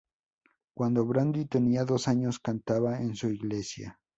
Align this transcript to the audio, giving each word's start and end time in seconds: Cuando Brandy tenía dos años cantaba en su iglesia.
Cuando 0.75 1.05
Brandy 1.05 1.45
tenía 1.45 1.85
dos 1.85 2.07
años 2.07 2.39
cantaba 2.39 2.99
en 3.01 3.15
su 3.15 3.29
iglesia. 3.29 3.99